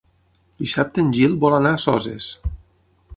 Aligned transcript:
Dissabte 0.61 1.03
en 1.03 1.11
Gil 1.17 1.37
vol 1.45 1.57
anar 1.59 1.75
a 1.77 1.81
Soses. 1.85 2.31